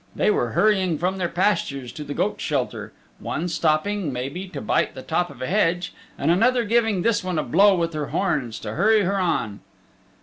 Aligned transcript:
They 0.15 0.31
were 0.31 0.53
hurrying 0.53 0.97
from 0.97 1.19
their 1.19 1.29
pastures 1.29 1.91
to 1.91 2.03
the 2.03 2.15
goat 2.15 2.41
shelter, 2.41 2.91
one 3.19 3.47
stopping, 3.47 4.11
maybe, 4.11 4.47
to 4.47 4.59
bite 4.59 4.95
the 4.95 5.03
top 5.03 5.29
of 5.29 5.43
a 5.43 5.45
hedge 5.45 5.93
and 6.17 6.31
another 6.31 6.63
giving 6.65 7.03
this 7.03 7.23
one 7.23 7.37
a 7.37 7.43
blow 7.43 7.75
with 7.75 7.93
her 7.93 8.07
horns 8.07 8.57
to 8.61 8.73
hurry 8.73 9.03
her 9.03 9.19
on. 9.19 9.59